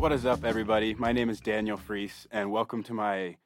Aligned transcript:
What 0.00 0.12
is 0.12 0.24
up, 0.24 0.44
everybody? 0.44 0.94
My 0.94 1.12
name 1.12 1.28
is 1.28 1.40
Daniel 1.40 1.76
Fries, 1.76 2.26
and 2.32 2.50
welcome 2.50 2.82
to 2.84 2.94
my 2.94 3.36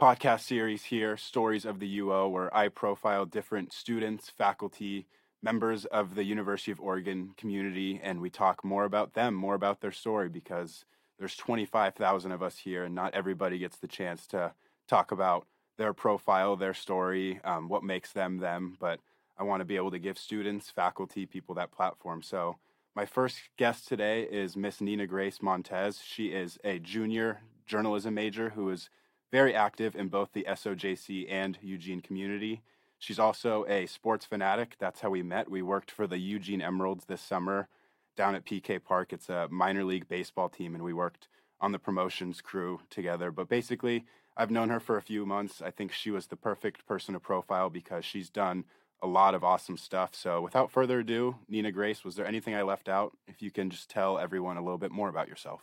podcast 0.00 0.40
series 0.40 0.84
here, 0.84 1.18
Stories 1.18 1.66
of 1.66 1.78
the 1.78 1.98
UO, 1.98 2.30
where 2.30 2.56
I 2.56 2.68
profile 2.68 3.26
different 3.26 3.70
students, 3.70 4.30
faculty, 4.30 5.06
members 5.42 5.84
of 5.84 6.14
the 6.14 6.24
University 6.24 6.72
of 6.72 6.80
Oregon 6.80 7.34
community, 7.36 8.00
and 8.02 8.22
we 8.22 8.30
talk 8.30 8.64
more 8.64 8.86
about 8.86 9.12
them, 9.12 9.34
more 9.34 9.54
about 9.54 9.82
their 9.82 9.92
story, 9.92 10.30
because 10.30 10.86
there's 11.18 11.36
25,000 11.36 12.32
of 12.32 12.42
us 12.42 12.56
here, 12.56 12.84
and 12.84 12.94
not 12.94 13.12
everybody 13.12 13.58
gets 13.58 13.76
the 13.76 13.86
chance 13.86 14.26
to 14.28 14.54
talk 14.88 15.12
about 15.12 15.46
their 15.76 15.92
profile, 15.92 16.56
their 16.56 16.72
story, 16.72 17.40
um, 17.44 17.68
what 17.68 17.84
makes 17.84 18.10
them 18.10 18.38
them. 18.38 18.78
But 18.80 19.00
I 19.36 19.42
want 19.42 19.60
to 19.60 19.66
be 19.66 19.76
able 19.76 19.90
to 19.90 19.98
give 19.98 20.16
students, 20.16 20.70
faculty, 20.70 21.26
people 21.26 21.54
that 21.56 21.72
platform. 21.72 22.22
So 22.22 22.56
my 22.94 23.04
first 23.04 23.40
guest 23.56 23.88
today 23.88 24.22
is 24.22 24.56
Miss 24.56 24.80
Nina 24.80 25.06
Grace 25.06 25.42
Montez. 25.42 26.00
She 26.00 26.28
is 26.28 26.58
a 26.62 26.78
junior 26.78 27.40
journalism 27.66 28.14
major 28.14 28.50
who 28.50 28.70
is 28.70 28.88
very 29.32 29.52
active 29.52 29.96
in 29.96 30.08
both 30.08 30.32
the 30.32 30.46
SOJC 30.48 31.26
and 31.28 31.58
Eugene 31.60 32.00
community. 32.00 32.62
She's 33.00 33.18
also 33.18 33.64
a 33.66 33.86
sports 33.86 34.26
fanatic. 34.26 34.76
That's 34.78 35.00
how 35.00 35.10
we 35.10 35.24
met. 35.24 35.50
We 35.50 35.60
worked 35.60 35.90
for 35.90 36.06
the 36.06 36.18
Eugene 36.18 36.62
Emeralds 36.62 37.06
this 37.06 37.20
summer 37.20 37.68
down 38.16 38.36
at 38.36 38.46
PK 38.46 38.82
Park. 38.82 39.12
It's 39.12 39.28
a 39.28 39.48
minor 39.50 39.82
league 39.82 40.08
baseball 40.08 40.48
team, 40.48 40.76
and 40.76 40.84
we 40.84 40.92
worked 40.92 41.26
on 41.60 41.72
the 41.72 41.80
promotions 41.80 42.40
crew 42.40 42.80
together. 42.90 43.32
But 43.32 43.48
basically, 43.48 44.04
I've 44.36 44.52
known 44.52 44.68
her 44.68 44.78
for 44.78 44.96
a 44.96 45.02
few 45.02 45.26
months. 45.26 45.60
I 45.60 45.72
think 45.72 45.90
she 45.90 46.12
was 46.12 46.28
the 46.28 46.36
perfect 46.36 46.86
person 46.86 47.14
to 47.14 47.20
profile 47.20 47.70
because 47.70 48.04
she's 48.04 48.30
done 48.30 48.64
a 49.02 49.06
lot 49.06 49.34
of 49.34 49.44
awesome 49.44 49.76
stuff. 49.76 50.14
So, 50.14 50.40
without 50.40 50.70
further 50.70 51.00
ado, 51.00 51.36
Nina 51.48 51.72
Grace, 51.72 52.04
was 52.04 52.16
there 52.16 52.26
anything 52.26 52.54
I 52.54 52.62
left 52.62 52.88
out? 52.88 53.16
If 53.26 53.42
you 53.42 53.50
can 53.50 53.70
just 53.70 53.90
tell 53.90 54.18
everyone 54.18 54.56
a 54.56 54.62
little 54.62 54.78
bit 54.78 54.90
more 54.90 55.08
about 55.08 55.28
yourself. 55.28 55.62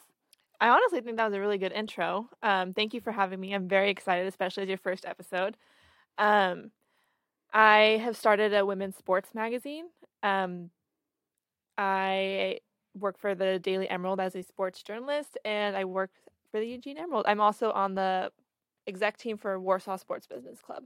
I 0.60 0.70
honestly 0.70 1.02
think 1.02 1.18
that 1.18 1.26
was 1.26 1.34
a 1.34 1.40
really 1.40 1.58
good 1.58 1.72
intro. 1.72 2.30
Um, 2.44 2.74
thank 2.74 2.94
you 2.94 3.02
for 3.02 3.12
having 3.12 3.40
me. 3.40 3.54
I'm 3.54 3.68
very 3.68 3.90
excited, 3.90 4.28
especially 4.28 4.64
as 4.64 4.70
your 4.70 4.78
first 4.78 5.06
episode. 5.06 5.58
Um, 6.20 6.70
I 7.52 8.00
have 8.04 8.16
started 8.16 8.54
a 8.54 8.64
women's 8.64 8.96
sports 8.96 9.34
magazine. 9.34 9.86
Um, 10.22 10.70
I 11.80 12.60
work 12.94 13.18
for 13.18 13.34
the 13.34 13.58
Daily 13.58 13.90
Emerald 13.90 14.20
as 14.20 14.36
a 14.36 14.44
sports 14.44 14.84
journalist, 14.84 15.38
and 15.44 15.76
I 15.76 15.86
work 15.86 16.12
for 16.52 16.60
the 16.60 16.68
Eugene 16.68 16.98
Emerald. 16.98 17.26
I'm 17.28 17.42
also 17.42 17.72
on 17.72 17.96
the 17.96 18.32
exec 18.86 19.18
team 19.18 19.38
for 19.38 19.60
Warsaw 19.60 19.98
Sports 19.98 20.28
Business 20.28 20.60
Club. 20.62 20.84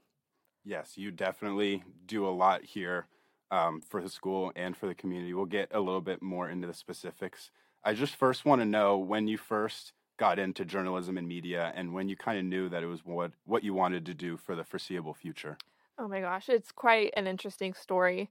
Yes, 0.65 0.97
you 0.97 1.11
definitely 1.11 1.83
do 2.07 2.27
a 2.27 2.29
lot 2.29 2.63
here 2.63 3.05
um, 3.51 3.81
for 3.81 4.01
the 4.01 4.09
school 4.09 4.51
and 4.55 4.75
for 4.75 4.87
the 4.87 4.95
community. 4.95 5.33
We'll 5.33 5.45
get 5.45 5.69
a 5.71 5.79
little 5.79 6.01
bit 6.01 6.21
more 6.21 6.49
into 6.49 6.67
the 6.67 6.73
specifics. 6.73 7.51
I 7.83 7.93
just 7.93 8.15
first 8.15 8.45
want 8.45 8.61
to 8.61 8.65
know 8.65 8.97
when 8.97 9.27
you 9.27 9.37
first 9.37 9.93
got 10.17 10.39
into 10.39 10.65
journalism 10.65 11.17
and 11.17 11.27
media 11.27 11.71
and 11.75 11.93
when 11.93 12.09
you 12.09 12.15
kind 12.15 12.39
of 12.39 12.45
knew 12.45 12.67
that 12.69 12.81
it 12.81 12.87
was 12.87 13.05
what, 13.05 13.31
what 13.45 13.63
you 13.63 13.73
wanted 13.73 14.05
to 14.07 14.13
do 14.13 14.37
for 14.37 14.55
the 14.55 14.63
foreseeable 14.63 15.13
future. 15.13 15.57
Oh 15.99 16.07
my 16.07 16.19
gosh, 16.21 16.49
it's 16.49 16.71
quite 16.71 17.13
an 17.15 17.27
interesting 17.27 17.73
story. 17.73 18.29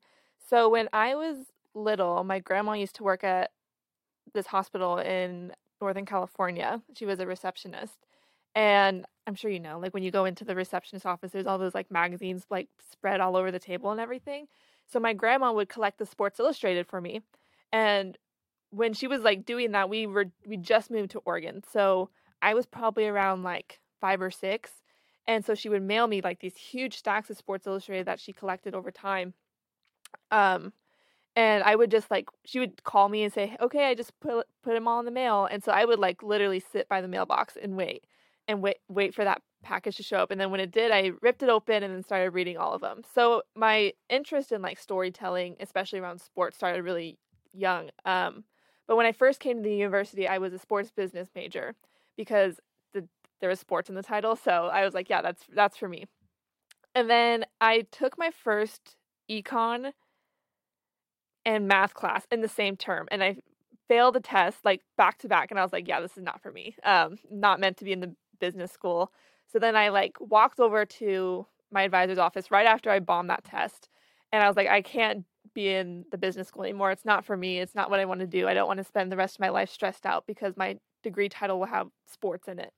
So, 0.49 0.69
when 0.69 0.89
I 0.93 1.15
was 1.15 1.37
little, 1.75 2.23
my 2.25 2.39
grandma 2.39 2.73
used 2.73 2.97
to 2.97 3.05
work 3.05 3.25
at 3.25 3.53
this 4.35 4.47
hospital 4.47 4.99
in 4.99 5.53
Northern 5.81 6.05
California. 6.05 6.83
She 6.95 7.07
was 7.07 7.21
a 7.21 7.27
receptionist. 7.27 7.95
And 8.55 9.07
I'm 9.27 9.35
sure 9.35 9.51
you 9.51 9.61
know, 9.61 9.79
like 9.79 9.95
when 9.95 10.03
you 10.03 10.11
go 10.11 10.27
into 10.27 10.45
the 10.45 10.55
receptionist 10.55 11.07
office, 11.07 11.33
there's 11.33 11.47
all 11.47 11.59
those 11.59 11.75
like 11.75 11.91
magazines 11.91 12.45
like 12.51 12.69
spread 12.91 13.21
all 13.21 13.37
over 13.37 13.51
the 13.51 13.59
table 13.59 13.91
and 13.91 14.01
everything. 14.01 14.47
So 14.87 15.01
my 15.01 15.15
grandma 15.15 15.53
would 15.53 15.69
collect 15.69 15.99
the 15.99 16.07
Sports 16.07 16.39
Illustrated 16.39 16.87
for 16.87 17.01
me. 17.01 17.23
And 17.73 18.19
when 18.71 18.93
she 18.93 19.07
was 19.07 19.23
like 19.23 19.47
doing 19.47 19.73
that, 19.73 19.89
we 19.89 20.07
were 20.07 20.27
we 20.47 20.57
just 20.57 20.91
moved 20.91 21.13
to 21.13 21.21
Oregon. 21.25 21.63
So 21.73 22.11
I 22.43 22.55
was 22.55 22.67
probably 22.67 23.07
around 23.07 23.43
like 23.43 23.81
five 24.01 24.21
or 24.21 24.31
six. 24.31 24.71
And 25.27 25.43
so 25.43 25.55
she 25.55 25.71
would 25.71 25.83
mail 25.83 26.07
me 26.07 26.21
like 26.21 26.41
these 26.41 26.57
huge 26.57 26.99
stacks 26.99 27.31
of 27.31 27.39
Sports 27.39 27.67
Illustrated 27.67 28.07
that 28.07 28.21
she 28.21 28.35
collected 28.35 28.75
over 28.75 28.91
time. 28.91 29.33
Um, 30.31 30.75
and 31.35 31.65
I 31.65 31.77
would 31.77 31.91
just 31.91 32.11
like 32.11 32.29
she 32.45 32.59
would 32.59 32.85
call 32.85 33.09
me 33.09 33.25
and 33.25 33.33
say, 33.33 33.57
"Okay, 33.61 33.87
I 33.87 33.95
just 33.95 34.19
put 34.21 34.47
put 34.63 34.75
them 34.75 34.87
all 34.87 35.01
in 35.01 35.07
the 35.07 35.11
mail." 35.11 35.47
And 35.51 35.65
so 35.65 35.73
I 35.73 35.85
would 35.87 35.99
like 35.99 36.23
literally 36.23 36.61
sit 36.61 36.89
by 36.89 37.01
the 37.01 37.09
mailbox 37.09 37.57
and 37.61 37.77
wait 37.77 38.05
and 38.49 38.63
wait 38.63 38.77
wait 38.89 39.15
for 39.15 39.25
that 39.25 39.43
package 39.63 39.97
to 39.97 40.03
show 40.03 40.19
up. 40.19 40.31
And 40.31 40.41
then 40.41 40.51
when 40.51 40.61
it 40.61 40.71
did, 40.71 40.91
I 40.91 41.13
ripped 41.23 41.43
it 41.43 41.49
open 41.49 41.83
and 41.83 41.95
then 41.95 42.03
started 42.03 42.31
reading 42.31 42.57
all 42.57 42.75
of 42.75 42.81
them. 42.81 43.03
So 43.15 43.43
my 43.57 43.93
interest 44.09 44.53
in 44.53 44.63
like 44.63 44.79
storytelling, 44.79 45.57
especially 45.61 45.99
around 45.99 46.21
sports, 46.21 46.57
started 46.57 46.83
really 46.83 47.19
young. 47.53 47.91
Um, 48.05 48.45
but 48.87 48.97
when 48.97 49.07
I 49.07 49.13
first 49.13 49.41
came 49.41 49.57
to 49.57 49.63
the 49.63 49.75
university, 49.75 50.29
I 50.29 50.39
was 50.39 50.53
a 50.53 50.59
sports 50.59 50.91
business 50.91 51.29
major 51.35 51.75
because 52.17 52.61
the, 52.93 53.09
there 53.41 53.49
was 53.49 53.59
sports 53.61 53.89
in 53.89 53.95
the 53.95 54.03
title. 54.03 54.37
So 54.37 54.67
I 54.67 54.85
was 54.85 54.95
like, 54.95 55.09
yeah, 55.09 55.23
that's 55.23 55.43
that's 55.55 55.77
for 55.77 55.89
me. 55.89 56.05
And 56.95 57.11
then 57.11 57.45
I 57.61 57.87
took 57.91 58.19
my 58.19 58.31
first 58.31 58.97
econ 59.31 59.93
and 61.45 61.67
math 61.67 61.95
class 61.95 62.27
in 62.31 62.41
the 62.41 62.49
same 62.49 62.77
term, 62.77 63.09
and 63.11 63.23
I 63.23 63.37
failed 63.89 64.15
the 64.15 64.21
test 64.21 64.65
like 64.65 64.83
back 64.97 65.19
to 65.19 65.29
back. 65.29 65.51
And 65.51 65.59
I 65.59 65.63
was 65.63 65.73
like, 65.73 65.89
yeah, 65.89 66.01
this 66.01 66.17
is 66.17 66.23
not 66.23 66.41
for 66.43 66.53
me. 66.53 66.77
Um, 66.85 67.19
not 67.31 67.61
meant 67.61 67.79
to 67.79 67.85
be 67.85 67.93
in 67.93 68.01
the 68.01 68.15
business 68.45 68.73
school. 68.73 69.13
So 69.51 69.59
then 69.59 69.77
I 69.77 69.89
like 69.89 70.17
walked 70.21 70.61
over 70.61 70.85
to 71.01 71.47
my 71.71 71.83
advisor's 71.83 72.19
office 72.19 72.51
right 72.51 72.67
after 72.67 72.91
I 72.91 73.01
bombed 73.01 73.31
that 73.31 73.45
test. 73.45 73.89
And 74.33 74.43
I 74.43 74.49
was 74.49 74.57
like, 74.57 74.69
I 74.69 74.83
can't 74.83 75.25
be 75.55 75.69
in 75.69 76.05
the 76.11 76.19
business 76.19 76.49
school 76.49 76.65
anymore. 76.65 76.91
It's 76.91 77.05
not 77.05 77.25
for 77.25 77.37
me. 77.37 77.61
It's 77.61 77.75
not 77.75 77.91
what 77.91 78.01
I 78.01 78.05
want 78.05 78.21
to 78.21 78.27
do. 78.27 78.49
I 78.49 78.55
don't 78.55 78.67
want 78.67 78.79
to 78.79 78.85
spend 78.93 79.11
the 79.11 79.17
rest 79.17 79.37
of 79.37 79.41
my 79.41 79.51
life 79.51 79.71
stressed 79.71 80.07
out 80.07 80.27
because 80.27 80.57
my 80.57 80.77
degree 81.03 81.29
title 81.29 81.59
will 81.59 81.67
have 81.67 81.89
sports 82.07 82.49
in 82.49 82.59
it. 82.59 82.73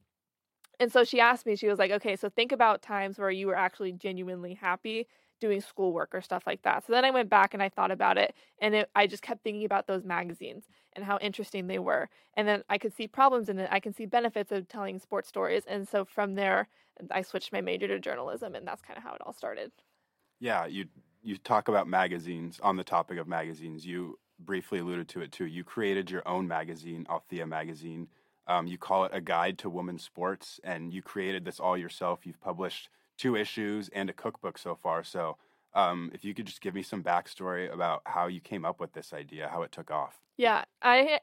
And 0.79 0.93
so 0.93 1.05
she 1.05 1.21
asked 1.21 1.47
me, 1.47 1.57
she 1.57 1.69
was 1.69 1.79
like, 1.79 1.91
okay, 1.91 2.17
so 2.17 2.29
think 2.29 2.53
about 2.53 2.83
times 2.83 3.19
where 3.19 3.31
you 3.31 3.47
were 3.47 3.57
actually 3.57 3.93
genuinely 3.93 4.55
happy 4.55 5.07
doing 5.41 5.61
schoolwork 5.61 6.15
or 6.15 6.21
stuff 6.21 6.45
like 6.47 6.63
that. 6.63 6.87
So 6.87 6.93
then 6.93 7.05
I 7.05 7.11
went 7.11 7.29
back 7.29 7.55
and 7.55 7.63
I 7.63 7.69
thought 7.69 7.91
about 7.91 8.19
it, 8.19 8.35
and 8.61 8.75
it, 8.75 8.91
I 8.95 9.07
just 9.07 9.23
kept 9.23 9.43
thinking 9.43 9.65
about 9.65 9.87
those 9.87 10.05
magazines 10.05 10.65
and 10.95 11.05
how 11.05 11.19
interesting 11.19 11.67
they 11.67 11.79
were. 11.79 12.09
And 12.35 12.49
then 12.49 12.63
I 12.69 12.79
could 12.79 12.95
see 12.95 13.07
problems 13.07 13.49
in 13.49 13.59
it. 13.59 13.69
I 13.71 13.81
can 13.81 13.93
see 13.93 14.07
benefits 14.07 14.53
of 14.53 14.69
telling 14.69 14.99
sports 14.99 15.29
stories. 15.29 15.65
And 15.67 15.87
so 15.87 16.05
from 16.05 16.35
there, 16.35 16.69
I 17.11 17.23
switched 17.23 17.53
my 17.53 17.61
major 17.61 17.87
to 17.89 17.99
journalism, 17.99 18.55
and 18.55 18.67
that's 18.67 18.83
kind 18.83 18.97
of 18.97 19.03
how 19.03 19.15
it 19.15 19.21
all 19.25 19.33
started. 19.33 19.73
Yeah, 20.41 20.67
you 20.67 20.87
you 21.23 21.37
talk 21.37 21.69
about 21.69 21.89
magazines 21.89 22.61
on 22.63 22.77
the 22.77 22.85
topic 22.85 23.19
of 23.19 23.27
magazines. 23.27 23.85
You 23.85 24.19
briefly 24.39 24.79
alluded 24.79 25.09
to 25.09 25.21
it 25.23 25.33
too. 25.33 25.47
You 25.47 25.65
created 25.65 26.11
your 26.11 26.27
own 26.27 26.47
magazine, 26.47 27.07
Althea 27.11 27.47
Magazine. 27.47 28.09
Um, 28.47 28.67
you 28.67 28.79
call 28.79 29.05
it 29.05 29.11
a 29.13 29.21
guide 29.21 29.59
to 29.59 29.71
women's 29.71 30.05
sports, 30.05 30.61
and 30.63 30.93
you 30.93 31.03
created 31.03 31.45
this 31.45 31.59
all 31.59 31.77
yourself. 31.77 32.25
You've 32.25 32.41
published 32.41 32.89
two 33.17 33.37
issues 33.37 33.89
and 33.91 34.11
a 34.11 34.13
cookbook 34.13 34.59
so 34.59 34.75
far. 34.75 35.05
So, 35.05 35.37
um, 35.75 36.11
if 36.15 36.25
you 36.25 36.35
could 36.35 36.47
just 36.47 36.61
give 36.61 36.75
me 36.75 36.83
some 36.83 37.03
backstory 37.03 37.73
about 37.73 38.03
how 38.07 38.29
you 38.29 38.41
came 38.41 38.65
up 38.65 38.81
with 38.81 38.93
this 38.93 39.13
idea, 39.13 39.49
how 39.49 39.63
it 39.63 39.73
took 39.73 39.91
off. 39.91 40.21
Yeah, 40.37 40.65
I 40.83 41.21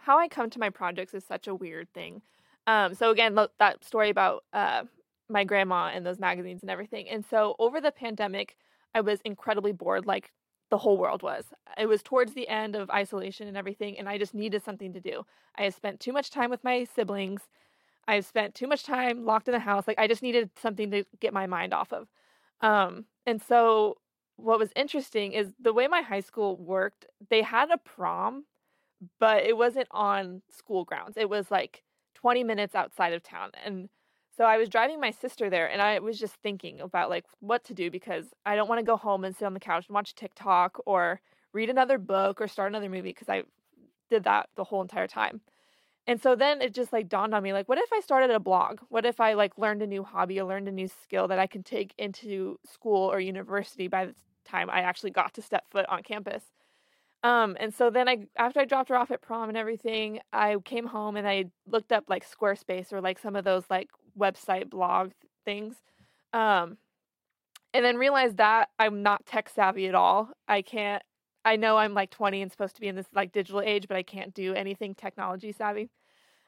how 0.00 0.18
I 0.18 0.28
come 0.28 0.50
to 0.50 0.58
my 0.58 0.70
projects 0.70 1.14
is 1.14 1.24
such 1.24 1.46
a 1.46 1.54
weird 1.54 1.92
thing. 1.92 2.22
Um, 2.66 2.94
so 2.94 3.10
again, 3.10 3.36
that 3.58 3.84
story 3.84 4.10
about 4.10 4.44
uh, 4.52 4.84
my 5.28 5.44
grandma 5.44 5.90
and 5.92 6.04
those 6.04 6.18
magazines 6.18 6.62
and 6.62 6.70
everything. 6.70 7.08
And 7.08 7.24
so 7.24 7.54
over 7.58 7.80
the 7.80 7.92
pandemic, 7.92 8.56
I 8.94 9.00
was 9.00 9.20
incredibly 9.24 9.72
bored, 9.72 10.06
like 10.06 10.32
the 10.70 10.78
whole 10.78 10.96
world 10.96 11.22
was. 11.22 11.44
It 11.78 11.86
was 11.86 12.02
towards 12.02 12.34
the 12.34 12.48
end 12.48 12.74
of 12.74 12.90
isolation 12.90 13.46
and 13.46 13.56
everything, 13.56 13.98
and 13.98 14.08
I 14.08 14.18
just 14.18 14.34
needed 14.34 14.64
something 14.64 14.92
to 14.94 15.00
do. 15.00 15.24
I 15.56 15.64
had 15.64 15.74
spent 15.74 16.00
too 16.00 16.12
much 16.12 16.30
time 16.30 16.50
with 16.50 16.64
my 16.64 16.84
siblings. 16.84 17.42
I've 18.08 18.26
spent 18.26 18.54
too 18.54 18.66
much 18.66 18.82
time 18.84 19.24
locked 19.24 19.48
in 19.48 19.52
the 19.52 19.58
house. 19.58 19.86
Like 19.86 19.98
I 19.98 20.06
just 20.06 20.22
needed 20.22 20.50
something 20.60 20.90
to 20.90 21.04
get 21.20 21.32
my 21.32 21.46
mind 21.46 21.74
off 21.74 21.92
of. 21.92 22.08
Um, 22.60 23.04
and 23.26 23.42
so 23.42 23.96
what 24.36 24.58
was 24.58 24.70
interesting 24.76 25.32
is 25.32 25.52
the 25.60 25.72
way 25.72 25.88
my 25.88 26.02
high 26.02 26.20
school 26.20 26.56
worked, 26.56 27.06
they 27.30 27.42
had 27.42 27.70
a 27.70 27.78
prom, 27.78 28.44
but 29.18 29.44
it 29.44 29.56
wasn't 29.56 29.88
on 29.90 30.42
school 30.50 30.84
grounds. 30.84 31.16
It 31.16 31.28
was 31.28 31.50
like 31.50 31.82
20 32.14 32.44
minutes 32.44 32.74
outside 32.74 33.12
of 33.12 33.22
town. 33.22 33.50
And 33.64 33.88
so 34.36 34.44
I 34.44 34.58
was 34.58 34.68
driving 34.68 35.00
my 35.00 35.10
sister 35.10 35.48
there 35.48 35.70
and 35.70 35.80
I 35.80 35.98
was 35.98 36.18
just 36.18 36.34
thinking 36.36 36.80
about 36.80 37.10
like 37.10 37.24
what 37.40 37.64
to 37.64 37.74
do 37.74 37.90
because 37.90 38.26
I 38.44 38.54
don't 38.54 38.68
want 38.68 38.78
to 38.78 38.84
go 38.84 38.96
home 38.96 39.24
and 39.24 39.34
sit 39.34 39.46
on 39.46 39.54
the 39.54 39.60
couch 39.60 39.86
and 39.88 39.94
watch 39.94 40.14
TikTok 40.14 40.78
or 40.86 41.20
read 41.52 41.70
another 41.70 41.98
book 41.98 42.40
or 42.40 42.48
start 42.48 42.70
another 42.70 42.90
movie 42.90 43.10
because 43.10 43.28
I 43.30 43.44
did 44.10 44.24
that 44.24 44.48
the 44.56 44.64
whole 44.64 44.82
entire 44.82 45.06
time. 45.06 45.40
And 46.06 46.22
so 46.22 46.36
then 46.36 46.62
it 46.62 46.72
just 46.72 46.92
like 46.92 47.08
dawned 47.08 47.34
on 47.34 47.42
me 47.42 47.52
like 47.52 47.68
what 47.68 47.78
if 47.78 47.92
I 47.92 48.00
started 48.00 48.30
a 48.30 48.40
blog? 48.40 48.80
What 48.88 49.04
if 49.04 49.20
I 49.20 49.34
like 49.34 49.58
learned 49.58 49.82
a 49.82 49.86
new 49.86 50.04
hobby 50.04 50.40
or 50.40 50.44
learned 50.44 50.68
a 50.68 50.72
new 50.72 50.88
skill 50.88 51.28
that 51.28 51.38
I 51.38 51.46
can 51.46 51.62
take 51.62 51.94
into 51.98 52.58
school 52.64 53.10
or 53.10 53.18
university 53.18 53.88
by 53.88 54.06
the 54.06 54.14
time 54.44 54.70
I 54.70 54.80
actually 54.80 55.10
got 55.10 55.34
to 55.34 55.42
step 55.42 55.64
foot 55.70 55.86
on 55.88 56.02
campus? 56.02 56.44
Um, 57.22 57.56
and 57.58 57.74
so 57.74 57.90
then 57.90 58.08
I 58.08 58.26
after 58.36 58.60
I 58.60 58.64
dropped 58.66 58.88
her 58.90 58.96
off 58.96 59.10
at 59.10 59.20
prom 59.20 59.48
and 59.48 59.58
everything, 59.58 60.20
I 60.32 60.56
came 60.64 60.86
home 60.86 61.16
and 61.16 61.26
I 61.26 61.46
looked 61.66 61.90
up 61.90 62.04
like 62.08 62.24
Squarespace 62.28 62.92
or 62.92 63.00
like 63.00 63.18
some 63.18 63.34
of 63.34 63.44
those 63.44 63.64
like 63.68 63.88
website 64.18 64.70
blog 64.70 65.10
things. 65.44 65.76
Um, 66.32 66.76
and 67.74 67.84
then 67.84 67.96
realized 67.96 68.36
that 68.36 68.68
I'm 68.78 69.02
not 69.02 69.26
tech 69.26 69.48
savvy 69.48 69.88
at 69.88 69.94
all. 69.94 70.30
I 70.46 70.62
can't 70.62 71.02
I 71.46 71.56
know 71.56 71.78
I'm 71.78 71.94
like 71.94 72.10
20 72.10 72.42
and 72.42 72.50
supposed 72.50 72.74
to 72.74 72.80
be 72.80 72.88
in 72.88 72.96
this 72.96 73.06
like 73.14 73.32
digital 73.32 73.60
age, 73.60 73.86
but 73.88 73.96
I 73.96 74.02
can't 74.02 74.34
do 74.34 74.52
anything 74.54 74.94
technology 74.94 75.52
savvy. 75.52 75.88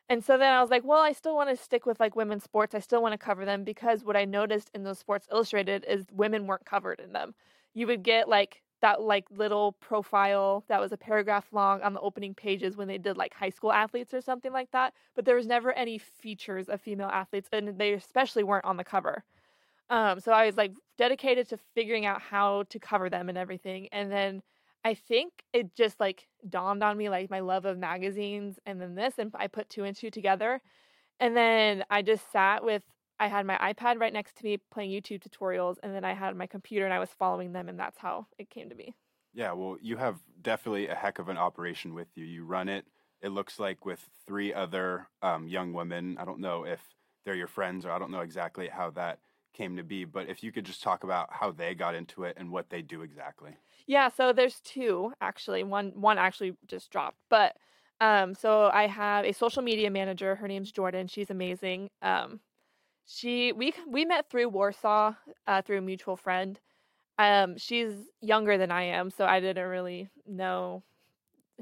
And 0.08 0.24
so 0.24 0.36
then 0.36 0.52
I 0.52 0.60
was 0.60 0.70
like, 0.70 0.84
well, 0.84 1.00
I 1.00 1.12
still 1.12 1.36
want 1.36 1.50
to 1.50 1.56
stick 1.56 1.86
with 1.86 2.00
like 2.00 2.16
women's 2.16 2.42
sports. 2.42 2.74
I 2.74 2.80
still 2.80 3.00
want 3.00 3.12
to 3.12 3.18
cover 3.18 3.44
them 3.44 3.62
because 3.62 4.04
what 4.04 4.16
I 4.16 4.24
noticed 4.24 4.70
in 4.74 4.82
those 4.82 4.98
Sports 4.98 5.28
Illustrated 5.30 5.84
is 5.86 6.06
women 6.12 6.46
weren't 6.46 6.64
covered 6.64 6.98
in 6.98 7.12
them. 7.12 7.34
You 7.74 7.86
would 7.86 8.02
get 8.02 8.28
like 8.28 8.62
that 8.80 9.00
like 9.02 9.26
little 9.30 9.72
profile 9.72 10.64
that 10.68 10.80
was 10.80 10.92
a 10.92 10.96
paragraph 10.96 11.46
long 11.52 11.80
on 11.82 11.94
the 11.94 12.00
opening 12.00 12.34
pages 12.34 12.76
when 12.76 12.88
they 12.88 12.98
did 12.98 13.16
like 13.16 13.34
high 13.34 13.50
school 13.50 13.72
athletes 13.72 14.12
or 14.14 14.20
something 14.20 14.52
like 14.52 14.70
that, 14.72 14.94
but 15.14 15.24
there 15.24 15.36
was 15.36 15.46
never 15.46 15.72
any 15.72 15.98
features 15.98 16.68
of 16.68 16.80
female 16.80 17.08
athletes 17.08 17.48
and 17.52 17.78
they 17.78 17.92
especially 17.92 18.42
weren't 18.44 18.64
on 18.64 18.76
the 18.76 18.84
cover. 18.84 19.24
Um, 19.90 20.20
so 20.20 20.32
I 20.32 20.46
was 20.46 20.56
like 20.56 20.72
dedicated 20.96 21.48
to 21.50 21.58
figuring 21.74 22.06
out 22.06 22.20
how 22.20 22.64
to 22.70 22.78
cover 22.78 23.08
them 23.10 23.28
and 23.28 23.38
everything. 23.38 23.88
And 23.92 24.10
then 24.12 24.42
I 24.88 24.94
think 24.94 25.44
it 25.52 25.76
just 25.76 26.00
like 26.00 26.26
dawned 26.48 26.82
on 26.82 26.96
me 26.96 27.10
like 27.10 27.28
my 27.28 27.40
love 27.40 27.66
of 27.66 27.76
magazines 27.76 28.58
and 28.64 28.80
then 28.80 28.94
this 28.94 29.18
and 29.18 29.30
I 29.34 29.46
put 29.46 29.68
two 29.68 29.84
and 29.84 29.94
two 29.94 30.10
together. 30.10 30.62
And 31.20 31.36
then 31.36 31.84
I 31.90 32.00
just 32.00 32.32
sat 32.32 32.64
with 32.64 32.82
I 33.20 33.26
had 33.26 33.44
my 33.44 33.58
iPad 33.58 34.00
right 34.00 34.14
next 34.14 34.38
to 34.38 34.44
me 34.44 34.56
playing 34.70 34.90
YouTube 34.90 35.22
tutorials 35.22 35.76
and 35.82 35.94
then 35.94 36.06
I 36.06 36.14
had 36.14 36.34
my 36.36 36.46
computer 36.46 36.86
and 36.86 36.94
I 36.94 37.00
was 37.00 37.10
following 37.10 37.52
them 37.52 37.68
and 37.68 37.78
that's 37.78 37.98
how 37.98 38.28
it 38.38 38.48
came 38.48 38.70
to 38.70 38.74
be. 38.74 38.94
Yeah, 39.34 39.52
well, 39.52 39.76
you 39.82 39.98
have 39.98 40.20
definitely 40.40 40.88
a 40.88 40.94
heck 40.94 41.18
of 41.18 41.28
an 41.28 41.36
operation 41.36 41.92
with 41.92 42.08
you. 42.14 42.24
You 42.24 42.46
run 42.46 42.70
it. 42.70 42.86
It 43.20 43.28
looks 43.28 43.58
like 43.58 43.84
with 43.84 44.00
three 44.26 44.54
other 44.54 45.06
um, 45.20 45.48
young 45.48 45.74
women. 45.74 46.16
I 46.18 46.24
don't 46.24 46.40
know 46.40 46.64
if 46.64 46.80
they're 47.26 47.34
your 47.34 47.46
friends 47.46 47.84
or 47.84 47.90
I 47.90 47.98
don't 47.98 48.10
know 48.10 48.20
exactly 48.20 48.68
how 48.68 48.88
that 48.92 49.18
came 49.58 49.76
to 49.76 49.82
be, 49.82 50.04
but 50.04 50.28
if 50.28 50.42
you 50.42 50.52
could 50.52 50.64
just 50.64 50.82
talk 50.82 51.04
about 51.04 51.28
how 51.30 51.50
they 51.50 51.74
got 51.74 51.94
into 51.94 52.24
it 52.24 52.36
and 52.38 52.50
what 52.50 52.70
they 52.70 52.80
do 52.80 53.02
exactly. 53.02 53.50
Yeah, 53.86 54.08
so 54.08 54.32
there's 54.32 54.60
two 54.60 55.12
actually. 55.20 55.64
One 55.64 55.92
one 55.94 56.18
actually 56.18 56.54
just 56.66 56.90
dropped, 56.90 57.18
but 57.28 57.56
um, 58.00 58.34
so 58.34 58.70
I 58.72 58.86
have 58.86 59.24
a 59.24 59.32
social 59.32 59.62
media 59.62 59.90
manager. 59.90 60.36
Her 60.36 60.46
name's 60.46 60.70
Jordan. 60.70 61.08
She's 61.08 61.30
amazing. 61.30 61.90
Um, 62.00 62.40
she 63.06 63.52
we 63.52 63.72
we 63.86 64.04
met 64.04 64.30
through 64.30 64.50
Warsaw 64.50 65.14
uh, 65.46 65.62
through 65.62 65.78
a 65.78 65.82
mutual 65.82 66.16
friend. 66.16 66.60
Um, 67.18 67.56
she's 67.58 67.92
younger 68.20 68.58
than 68.58 68.70
I 68.70 68.84
am, 68.84 69.10
so 69.10 69.24
I 69.24 69.40
didn't 69.40 69.66
really 69.66 70.08
know 70.26 70.84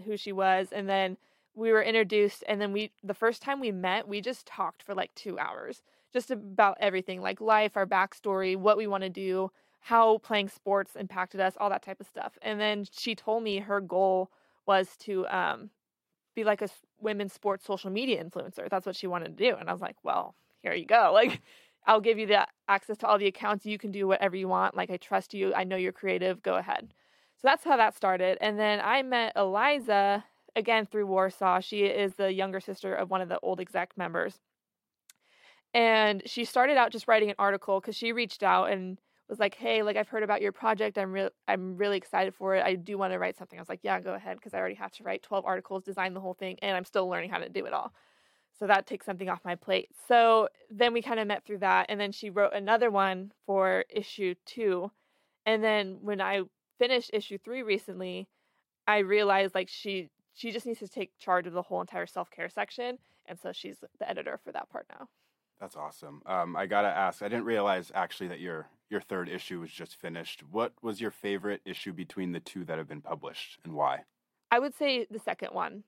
who 0.04 0.18
she 0.18 0.32
was. 0.32 0.68
And 0.72 0.86
then 0.86 1.16
we 1.54 1.72
were 1.72 1.82
introduced, 1.82 2.44
and 2.46 2.60
then 2.60 2.72
we 2.72 2.92
the 3.02 3.14
first 3.14 3.40
time 3.40 3.60
we 3.60 3.72
met, 3.72 4.06
we 4.06 4.20
just 4.20 4.46
talked 4.46 4.82
for 4.82 4.94
like 4.94 5.14
two 5.14 5.38
hours, 5.38 5.82
just 6.16 6.30
about 6.30 6.78
everything, 6.80 7.20
like 7.20 7.42
life, 7.42 7.76
our 7.76 7.84
backstory, 7.84 8.56
what 8.56 8.78
we 8.78 8.86
want 8.86 9.02
to 9.02 9.10
do, 9.10 9.50
how 9.80 10.16
playing 10.18 10.48
sports 10.48 10.96
impacted 10.96 11.40
us, 11.40 11.52
all 11.60 11.68
that 11.68 11.82
type 11.82 12.00
of 12.00 12.06
stuff. 12.06 12.38
And 12.40 12.58
then 12.58 12.86
she 12.90 13.14
told 13.14 13.42
me 13.42 13.58
her 13.58 13.82
goal 13.82 14.30
was 14.66 14.96
to 15.00 15.26
um, 15.28 15.68
be 16.34 16.42
like 16.42 16.62
a 16.62 16.68
women's 16.98 17.34
sports 17.34 17.66
social 17.66 17.90
media 17.90 18.24
influencer. 18.24 18.66
That's 18.70 18.86
what 18.86 18.96
she 18.96 19.06
wanted 19.06 19.36
to 19.36 19.44
do. 19.44 19.56
And 19.56 19.68
I 19.68 19.72
was 19.72 19.82
like, 19.82 19.96
well, 20.02 20.34
here 20.62 20.72
you 20.72 20.86
go. 20.86 21.10
Like, 21.12 21.42
I'll 21.86 22.00
give 22.00 22.18
you 22.18 22.26
the 22.26 22.46
access 22.66 22.96
to 22.98 23.06
all 23.06 23.18
the 23.18 23.28
accounts. 23.28 23.66
You 23.66 23.78
can 23.78 23.92
do 23.92 24.08
whatever 24.08 24.34
you 24.36 24.48
want. 24.48 24.74
Like, 24.74 24.90
I 24.90 24.96
trust 24.96 25.34
you. 25.34 25.54
I 25.54 25.64
know 25.64 25.76
you're 25.76 25.92
creative. 25.92 26.42
Go 26.42 26.56
ahead. 26.56 26.94
So 27.36 27.42
that's 27.44 27.62
how 27.62 27.76
that 27.76 27.94
started. 27.94 28.38
And 28.40 28.58
then 28.58 28.80
I 28.82 29.02
met 29.02 29.34
Eliza 29.36 30.24
again 30.56 30.86
through 30.86 31.06
Warsaw. 31.06 31.60
She 31.60 31.84
is 31.84 32.14
the 32.14 32.32
younger 32.32 32.58
sister 32.58 32.94
of 32.94 33.10
one 33.10 33.20
of 33.20 33.28
the 33.28 33.38
old 33.40 33.60
exec 33.60 33.92
members. 33.96 34.40
And 35.74 36.22
she 36.26 36.44
started 36.44 36.76
out 36.76 36.90
just 36.92 37.06
writing 37.08 37.28
an 37.30 37.36
article 37.38 37.80
because 37.80 37.96
she 37.96 38.12
reached 38.12 38.42
out 38.42 38.70
and 38.70 38.98
was 39.28 39.38
like, 39.38 39.54
"Hey, 39.54 39.82
like 39.82 39.96
I've 39.96 40.08
heard 40.08 40.22
about 40.22 40.40
your 40.42 40.52
project. 40.52 40.96
I'm 40.98 41.12
real 41.12 41.30
I'm 41.48 41.76
really 41.76 41.96
excited 41.98 42.34
for 42.34 42.54
it. 42.54 42.64
I 42.64 42.74
do 42.76 42.96
want 42.98 43.12
to 43.12 43.18
write 43.18 43.36
something." 43.36 43.58
I 43.58 43.62
was 43.62 43.68
like, 43.68 43.80
"Yeah, 43.82 44.00
go 44.00 44.14
ahead 44.14 44.36
because 44.38 44.54
I 44.54 44.58
already 44.58 44.76
have 44.76 44.92
to 44.92 45.04
write 45.04 45.22
12 45.22 45.44
articles, 45.44 45.82
design 45.84 46.14
the 46.14 46.20
whole 46.20 46.34
thing, 46.34 46.58
and 46.62 46.76
I'm 46.76 46.84
still 46.84 47.08
learning 47.08 47.30
how 47.30 47.38
to 47.38 47.48
do 47.48 47.66
it 47.66 47.72
all." 47.72 47.92
So 48.58 48.66
that 48.66 48.86
takes 48.86 49.06
something 49.06 49.28
off 49.28 49.44
my 49.44 49.54
plate. 49.56 49.90
So 50.08 50.48
then 50.70 50.92
we 50.94 51.02
kind 51.02 51.20
of 51.20 51.26
met 51.28 51.44
through 51.44 51.58
that 51.58 51.86
and 51.90 52.00
then 52.00 52.12
she 52.12 52.30
wrote 52.30 52.54
another 52.54 52.90
one 52.90 53.32
for 53.46 53.84
issue 53.90 54.34
2. 54.46 54.90
And 55.46 55.62
then 55.62 55.98
when 56.02 56.20
I 56.20 56.42
finished 56.78 57.10
issue 57.12 57.38
3 57.38 57.62
recently, 57.62 58.28
I 58.86 58.98
realized 59.00 59.54
like 59.54 59.68
she 59.68 60.10
she 60.34 60.52
just 60.52 60.66
needs 60.66 60.80
to 60.80 60.88
take 60.88 61.18
charge 61.18 61.46
of 61.46 61.52
the 61.54 61.62
whole 61.62 61.80
entire 61.82 62.06
self-care 62.06 62.48
section 62.50 62.98
and 63.26 63.38
so 63.40 63.52
she's 63.52 63.78
the 63.80 64.08
editor 64.08 64.38
for 64.38 64.52
that 64.52 64.68
part 64.70 64.86
now. 64.90 65.08
That's 65.60 65.76
awesome. 65.76 66.22
Um, 66.26 66.54
I 66.56 66.66
gotta 66.66 66.88
ask. 66.88 67.22
I 67.22 67.28
didn't 67.28 67.44
realize 67.44 67.90
actually 67.94 68.28
that 68.28 68.40
your 68.40 68.68
your 68.90 69.00
third 69.00 69.28
issue 69.28 69.60
was 69.60 69.70
just 69.70 69.96
finished. 69.96 70.42
What 70.50 70.72
was 70.82 71.00
your 71.00 71.10
favorite 71.10 71.60
issue 71.64 71.92
between 71.92 72.32
the 72.32 72.40
two 72.40 72.64
that 72.66 72.78
have 72.78 72.88
been 72.88 73.00
published, 73.00 73.58
and 73.64 73.72
why? 73.74 74.04
I 74.50 74.58
would 74.58 74.74
say 74.74 75.06
the 75.10 75.18
second 75.18 75.52
one. 75.52 75.84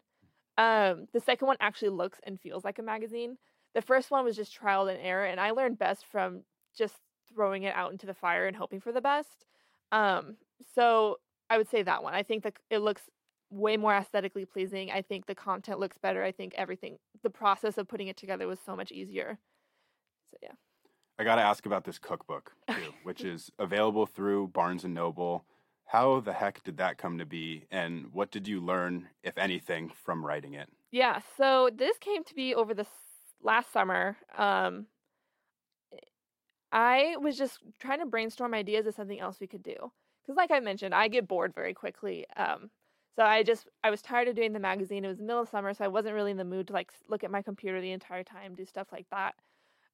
Um, 0.57 1.07
the 1.13 1.21
second 1.21 1.47
one 1.47 1.57
actually 1.61 1.91
looks 1.91 2.19
and 2.25 2.41
feels 2.41 2.65
like 2.65 2.79
a 2.79 2.83
magazine. 2.83 3.39
The 3.75 3.83
first 3.83 4.11
one 4.11 4.25
was 4.25 4.35
just 4.37 4.55
trial 4.55 4.89
and 4.89 4.99
error, 5.01 5.27
and 5.27 5.39
I 5.39 5.53
learned 5.53 5.79
best 5.79 6.07
from 6.11 6.43
just 6.77 6.97
throwing 7.33 7.63
it 7.65 7.75
out 7.75 7.93
into 7.93 8.07
the 8.07 8.15
fire 8.15 8.47
and 8.47 8.57
hoping 8.57 8.81
for 8.81 8.91
the 8.91 9.01
best. 9.01 9.45
Um, 9.93 10.37
so 10.75 11.19
I 11.51 11.59
would 11.59 11.69
say 11.69 11.83
that 11.83 12.03
one. 12.03 12.15
I 12.15 12.23
think 12.23 12.43
that 12.43 12.55
it 12.71 12.79
looks 12.79 13.03
way 13.51 13.77
more 13.77 13.95
aesthetically 13.95 14.45
pleasing. 14.45 14.91
I 14.91 15.03
think 15.03 15.27
the 15.27 15.35
content 15.35 15.79
looks 15.79 15.99
better. 15.99 16.25
I 16.25 16.33
think 16.33 16.55
everything, 16.57 16.99
the 17.23 17.31
process 17.31 17.79
of 17.79 17.89
putting 17.89 18.09
it 18.09 18.17
together 18.17 18.47
was 18.47 18.59
so 18.65 18.75
much 18.75 18.91
easier. 18.91 19.39
So 20.31 20.39
yeah. 20.43 20.53
I 21.19 21.25
got 21.25 21.37
to 21.37 21.43
ask 21.43 21.67
about 21.67 21.85
this 21.85 21.99
cookbook 21.99 22.53
too, 22.69 22.93
which 23.03 23.25
is 23.25 23.51
available 23.59 24.07
through 24.07 24.49
Barnes 24.49 24.85
and 24.85 24.95
Noble. 24.95 25.45
How 25.87 26.21
the 26.21 26.35
heck 26.35 26.63
did 26.65 26.77
that 26.77 26.99
come 26.99 27.19
to 27.19 27.25
be, 27.25 27.65
and 27.71 28.13
what 28.13 28.31
did 28.31 28.47
you 28.47 28.61
learn, 28.61 29.09
if 29.23 29.39
anything, 29.39 29.91
from 30.05 30.25
writing 30.25 30.53
it? 30.53 30.69
Yeah, 30.91 31.21
so 31.39 31.71
this 31.75 31.97
came 31.97 32.25
to 32.25 32.35
be 32.35 32.55
over 32.55 32.75
the 32.75 32.87
last 33.43 33.73
summer. 33.73 34.19
Um, 34.37 34.87
I 36.71 37.17
was 37.19 37.39
just 37.39 37.61
trying 37.79 38.01
to 38.01 38.07
brainstorm 38.07 38.53
ideas 38.53 38.87
of 38.87 38.95
something 38.95 39.19
else 39.19 39.39
we 39.41 39.47
could 39.47 39.63
do. 39.63 39.77
Because, 40.23 40.37
like 40.37 40.51
I 40.51 40.61
mentioned, 40.61 40.95
I 40.95 41.09
get 41.09 41.27
bored 41.27 41.55
very 41.55 41.73
quickly. 41.73 42.27
Um, 42.37 42.71
so 43.17 43.25
I 43.25 43.43
just 43.43 43.67
I 43.83 43.91
was 43.91 44.03
tired 44.03 44.29
of 44.29 44.37
doing 44.37 44.53
the 44.53 44.61
magazine. 44.61 45.05
It 45.05 45.09
was 45.09 45.17
the 45.17 45.25
middle 45.25 45.43
of 45.43 45.49
summer, 45.49 45.73
so 45.75 45.85
I 45.85 45.89
wasn't 45.89 46.15
really 46.15 46.31
in 46.31 46.37
the 46.37 46.45
mood 46.45 46.69
to 46.69 46.73
like 46.73 46.93
look 47.09 47.25
at 47.25 47.31
my 47.31 47.43
computer 47.43 47.81
the 47.81 47.93
entire 47.93 48.23
time, 48.23 48.55
do 48.55 48.65
stuff 48.67 48.89
like 48.93 49.07
that. 49.11 49.35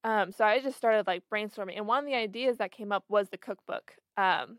Um, 0.04 0.32
so 0.32 0.44
I 0.44 0.60
just 0.60 0.76
started 0.76 1.06
like 1.06 1.22
brainstorming, 1.32 1.76
and 1.76 1.86
one 1.86 2.00
of 2.00 2.06
the 2.06 2.14
ideas 2.14 2.58
that 2.58 2.72
came 2.72 2.92
up 2.92 3.04
was 3.08 3.30
the 3.30 3.38
cookbook. 3.38 3.92
Um, 4.16 4.58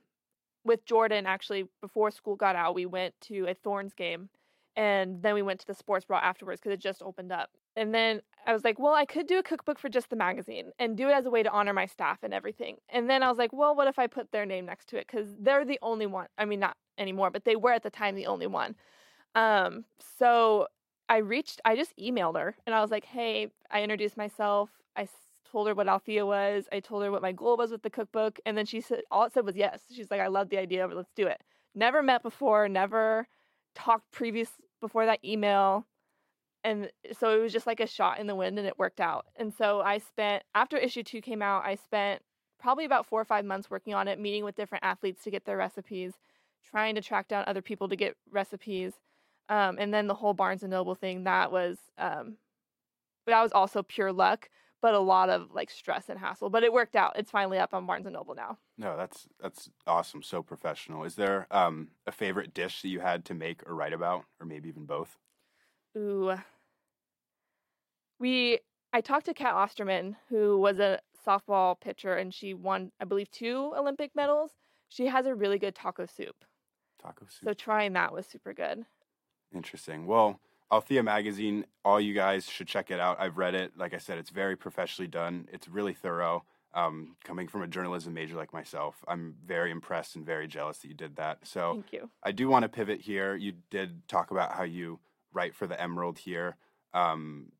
with 0.66 0.86
Jordan, 0.86 1.28
actually, 1.28 1.66
before 1.82 2.10
school 2.12 2.36
got 2.36 2.56
out, 2.56 2.74
we 2.76 2.88
went 2.88 3.14
to 3.22 3.48
a 3.48 3.54
Thorns 3.54 3.94
game, 3.94 4.30
and 4.76 5.22
then 5.22 5.36
we 5.36 5.44
went 5.44 5.60
to 5.60 5.68
the 5.68 5.76
sports 5.76 6.06
bra 6.06 6.18
afterwards 6.18 6.60
because 6.60 6.74
it 6.74 6.82
just 6.82 7.04
opened 7.04 7.32
up. 7.32 7.52
And 7.76 7.94
then 7.94 8.22
I 8.48 8.54
was 8.54 8.64
like, 8.64 8.80
well, 8.80 8.94
I 8.94 9.06
could 9.06 9.28
do 9.28 9.38
a 9.38 9.44
cookbook 9.44 9.80
for 9.80 9.90
just 9.90 10.10
the 10.10 10.16
magazine 10.16 10.72
and 10.80 10.98
do 10.98 11.10
it 11.10 11.14
as 11.14 11.26
a 11.26 11.30
way 11.30 11.44
to 11.44 11.52
honor 11.52 11.74
my 11.74 11.86
staff 11.86 12.20
and 12.24 12.34
everything. 12.34 12.78
And 12.90 13.10
then 13.10 13.22
I 13.22 13.30
was 13.30 13.38
like, 13.38 13.54
well, 13.54 13.76
what 13.76 13.88
if 13.88 14.00
I 14.00 14.08
put 14.08 14.32
their 14.32 14.46
name 14.46 14.66
next 14.66 14.88
to 14.90 14.98
it 14.98 15.08
because 15.08 15.36
they're 15.40 15.66
the 15.66 15.80
only 15.82 16.06
one. 16.06 16.28
I 16.38 16.46
mean, 16.46 16.60
not 16.60 16.78
anymore, 16.98 17.32
but 17.32 17.44
they 17.46 17.56
were 17.56 17.74
at 17.74 17.84
the 17.84 17.90
time 17.90 18.16
the 18.16 18.28
only 18.28 18.48
one. 18.48 18.76
Um, 19.36 19.86
so 20.00 20.68
I 21.10 21.18
reached, 21.18 21.60
I 21.66 21.76
just 21.76 21.96
emailed 21.98 22.38
her 22.38 22.56
and 22.66 22.74
I 22.74 22.82
was 22.82 22.92
like, 22.92 23.06
hey, 23.06 23.50
I 23.72 23.84
introduced 23.84 24.18
myself. 24.18 24.70
I 24.96 25.08
told 25.50 25.68
her 25.68 25.74
what 25.76 25.88
Althea 25.88 26.26
was. 26.26 26.66
I 26.72 26.80
told 26.80 27.04
her 27.04 27.12
what 27.12 27.22
my 27.22 27.32
goal 27.32 27.58
was 27.58 27.72
with 27.72 27.84
the 27.84 27.90
cookbook. 27.90 28.40
And 28.46 28.58
then 28.58 28.66
she 28.66 28.82
said, 28.82 29.02
all 29.12 29.24
it 29.24 29.34
said 29.34 29.46
was 29.46 29.56
yes. 29.56 29.82
She's 29.92 30.12
like, 30.12 30.22
I 30.22 30.28
love 30.28 30.50
the 30.50 30.58
idea, 30.58 30.88
but 30.88 30.98
let's 30.98 31.14
do 31.16 31.28
it. 31.28 31.42
Never 31.74 32.02
met 32.02 32.24
before, 32.24 32.68
never 32.68 33.28
talked 33.76 34.12
previous 34.12 34.50
before 34.82 35.06
that 35.06 35.24
email. 35.24 35.86
And 36.64 36.90
so 37.20 37.38
it 37.38 37.42
was 37.42 37.54
just 37.54 37.68
like 37.68 37.80
a 37.80 37.88
shot 37.88 38.20
in 38.20 38.28
the 38.28 38.36
wind 38.36 38.58
and 38.58 38.68
it 38.68 38.80
worked 38.80 39.00
out. 39.00 39.28
And 39.36 39.54
so 39.54 39.82
I 39.82 40.00
spent, 40.00 40.44
after 40.56 40.78
issue 40.78 41.04
two 41.04 41.22
came 41.22 41.42
out, 41.42 41.64
I 41.64 41.76
spent 41.76 42.22
probably 42.60 42.86
about 42.86 43.06
four 43.06 43.22
or 43.22 43.26
five 43.26 43.46
months 43.46 43.70
working 43.70 43.94
on 43.94 44.08
it, 44.08 44.20
meeting 44.20 44.44
with 44.44 44.56
different 44.56 44.84
athletes 44.84 45.24
to 45.24 45.32
get 45.32 45.46
their 45.46 45.58
recipes, 45.58 46.14
trying 46.68 46.96
to 46.96 47.02
track 47.02 47.28
down 47.28 47.44
other 47.46 47.62
people 47.62 47.88
to 47.90 47.96
get 47.96 48.16
recipes. 48.32 48.94
Um, 49.50 49.78
and 49.78 49.94
then 49.94 50.08
the 50.08 50.16
whole 50.16 50.34
Barnes 50.34 50.64
and 50.64 50.72
Noble 50.72 50.96
thing, 50.96 51.26
that 51.26 51.52
was, 51.52 51.78
um, 52.00 52.38
that 53.28 53.44
was 53.44 53.52
also 53.52 53.84
pure 53.84 54.12
luck 54.12 54.50
but 54.86 54.94
a 54.94 55.00
lot 55.00 55.32
of 55.32 55.52
like 55.52 55.72
stress 55.72 56.10
and 56.10 56.20
hassle. 56.20 56.52
But 56.52 56.62
it 56.62 56.72
worked 56.72 56.96
out. 56.96 57.14
It's 57.16 57.32
finally 57.32 57.58
up 57.58 57.74
on 57.74 57.88
Barnes 57.88 58.06
and 58.06 58.14
Noble 58.14 58.36
now. 58.36 58.60
No, 58.78 58.96
that's 58.96 59.28
that's 59.42 59.68
awesome. 59.88 60.22
So 60.22 60.44
professional. 60.44 61.04
Is 61.06 61.16
there 61.16 61.48
um, 61.50 61.88
a 62.06 62.12
favorite 62.12 62.54
dish 62.54 62.84
that 62.84 62.90
you 62.90 63.00
had 63.00 63.26
to 63.26 63.34
make 63.34 63.68
or 63.68 63.74
write 63.74 63.94
about, 63.94 64.26
or 64.40 64.46
maybe 64.46 64.70
even 64.70 64.86
both? 64.86 65.18
Ooh, 65.98 66.36
we. 68.20 68.60
I 68.94 69.02
talked 69.02 69.26
to 69.26 69.34
Cat 69.34 69.56
Osterman, 69.56 70.18
who 70.30 70.60
was 70.60 70.78
a 70.78 71.00
softball 71.26 71.82
pitcher, 71.82 72.14
and 72.14 72.32
she 72.32 72.54
won, 72.54 72.92
I 73.02 73.06
believe, 73.06 73.32
two 73.32 73.74
Olympic 73.76 74.12
medals. 74.14 74.52
She 74.88 75.08
has 75.08 75.26
a 75.26 75.34
really 75.34 75.58
good 75.58 75.74
taco 75.74 76.06
soup. 76.06 76.36
Taco 77.02 77.26
soup. 77.28 77.44
So 77.44 77.54
trying 77.56 77.94
that 77.94 78.14
was 78.14 78.28
super 78.28 78.54
good. 78.54 78.86
Interesting. 79.52 80.06
Well, 80.06 80.40
Althea 80.72 81.04
magazine, 81.04 81.66
all 81.84 82.02
you 82.02 82.14
guys 82.14 82.50
should 82.50 82.68
check 82.68 82.90
it 82.92 83.00
out. 83.00 83.20
I've 83.20 83.38
read 83.38 83.56
it. 83.56 83.74
Like 83.78 83.94
I 83.94 83.98
said, 83.98 84.18
it's 84.18 84.32
very 84.32 84.56
professionally 84.56 85.08
done. 85.08 85.48
It's 85.52 85.68
really 85.68 85.94
thorough. 85.94 86.44
Um, 86.74 87.16
coming 87.24 87.48
from 87.48 87.62
a 87.62 87.68
journalism 87.68 88.14
major 88.14 88.36
like 88.36 88.52
myself, 88.52 89.02
I'm 89.08 89.36
very 89.46 89.72
impressed 89.72 90.18
and 90.18 90.26
very 90.26 90.46
jealous 90.46 90.80
that 90.80 90.90
you 90.90 90.94
did 90.94 91.16
that. 91.16 91.40
So 91.44 91.74
Thank 91.74 91.94
you. 91.94 92.10
I 92.22 92.34
do 92.34 92.50
want 92.50 92.64
to 92.64 92.70
pivot 92.70 93.00
here. 93.00 93.34
You 93.36 93.54
did 93.70 94.06
talk 94.10 94.32
about 94.32 94.52
how 94.52 94.64
you 94.64 95.00
write 95.32 95.56
for 95.56 95.68
the 95.68 95.82
Emerald 95.82 96.18
here. 96.18 96.58
Um, 96.94 97.54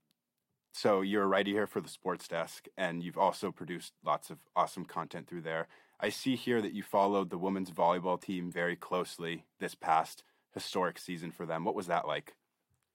so 0.74 1.00
you're 1.00 1.24
a 1.24 1.28
writer 1.28 1.52
here 1.52 1.68
for 1.68 1.80
the 1.80 1.88
Sports 1.88 2.28
Desk, 2.28 2.68
and 2.78 3.02
you've 3.02 3.18
also 3.18 3.52
produced 3.52 3.94
lots 4.04 4.30
of 4.30 4.40
awesome 4.54 4.84
content 4.84 5.28
through 5.28 5.44
there. 5.44 5.70
I 6.02 6.10
see 6.10 6.36
here 6.36 6.62
that 6.62 6.74
you 6.74 6.84
followed 6.84 7.30
the 7.30 7.38
women's 7.38 7.72
volleyball 7.72 8.20
team 8.20 8.52
very 8.52 8.76
closely 8.76 9.46
this 9.62 9.76
past 9.76 10.24
historic 10.54 11.00
season 11.00 11.32
for 11.32 11.46
them. 11.46 11.64
What 11.64 11.76
was 11.76 11.88
that 11.88 12.06
like? 12.06 12.36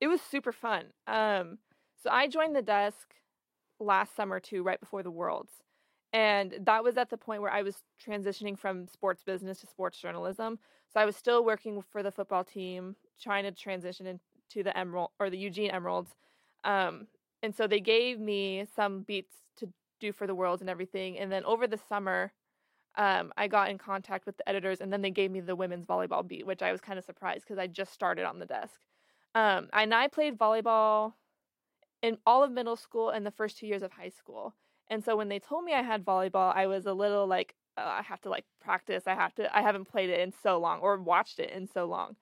It 0.01 0.09
was 0.09 0.21
super 0.21 0.53
fun. 0.53 0.87
Um, 1.07 1.59
so 2.03 2.11
I 2.11 2.27
joined 2.27 2.57
the 2.57 2.63
desk 2.63 3.15
last 3.79 4.17
summer 4.17 4.41
too, 4.41 4.63
right 4.63 4.81
before 4.81 5.03
the 5.03 5.11
Worlds. 5.11 5.53
And 6.13 6.55
that 6.63 6.83
was 6.83 6.97
at 6.97 7.11
the 7.11 7.17
point 7.17 7.43
where 7.43 7.53
I 7.53 7.63
was 7.63 7.77
transitioning 8.05 8.59
from 8.59 8.89
sports 8.89 9.23
business 9.23 9.61
to 9.61 9.67
sports 9.67 9.99
journalism. 10.01 10.59
So 10.93 11.01
I 11.01 11.05
was 11.05 11.17
still 11.17 11.45
working 11.45 11.83
for 11.93 12.03
the 12.03 12.11
football 12.11 12.43
team, 12.43 12.97
trying 13.21 13.45
to 13.45 13.53
transition 13.53 14.07
into 14.07 14.65
the 14.65 14.77
Emerald 14.77 15.11
or 15.21 15.31
the 15.31 15.39
Eugene 15.39 15.71
Emeralds. 15.71 16.11
Um, 16.65 17.07
and 17.43 17.55
so 17.55 17.67
they 17.67 17.81
gave 17.81 18.19
me 18.19 18.67
some 18.75 19.03
beats 19.03 19.35
to 19.59 19.69
do 20.01 20.13
for 20.13 20.27
the 20.27 20.35
Worlds 20.35 20.63
and 20.63 20.71
everything. 20.71 21.19
And 21.19 21.31
then 21.31 21.45
over 21.45 21.67
the 21.67 21.79
summer, 21.89 22.33
um, 22.97 23.33
I 23.37 23.47
got 23.47 23.71
in 23.71 23.79
contact 23.79 24.27
with 24.27 24.37
the 24.37 24.49
editors, 24.49 24.81
and 24.81 24.93
then 24.93 25.01
they 25.01 25.11
gave 25.13 25.31
me 25.31 25.41
the 25.41 25.55
women's 25.55 25.87
volleyball 25.87 26.27
beat, 26.27 26.45
which 26.45 26.61
I 26.61 26.73
was 26.73 26.81
kind 26.81 26.99
of 26.99 27.05
surprised 27.05 27.45
because 27.45 27.59
I 27.59 27.69
just 27.69 27.93
started 27.93 28.25
on 28.25 28.41
the 28.41 28.47
desk. 28.47 28.81
Um, 29.35 29.69
and 29.73 29.95
I 29.95 30.09
played 30.09 30.39
volleyball 30.39 31.15
in 32.03 32.19
all 32.27 32.43
of 32.43 32.51
middle 32.51 32.77
school 32.77 33.11
and 33.11 33.25
the 33.25 33.31
first 33.31 33.59
two 33.59 33.67
years 33.67 33.83
of 33.83 33.93
high 33.93 34.09
school. 34.09 34.55
And 34.89 35.05
so 35.05 35.17
when 35.17 35.29
they 35.29 35.39
told 35.39 35.65
me 35.65 35.73
I 35.73 35.83
had 35.83 36.05
volleyball, 36.05 36.55
I 36.55 36.67
was 36.67 36.87
a 36.87 36.93
little 36.93 37.27
like, 37.27 37.55
oh, 37.77 37.83
I 37.83 38.03
have 38.03 38.21
to 38.23 38.31
like 38.31 38.45
practice. 38.61 39.05
I 39.07 39.15
have 39.15 39.35
to, 39.37 39.57
I 39.57 39.63
haven't 39.63 39.85
played 39.85 40.11
it 40.11 40.21
in 40.21 40.33
so 40.43 40.59
long 40.59 40.81
or 40.81 41.01
watched 41.01 41.39
it 41.39 41.51
in 41.51 41.69
so 41.69 41.85
long. 41.85 42.17